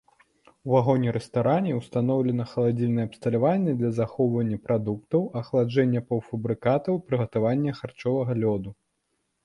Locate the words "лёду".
8.45-8.79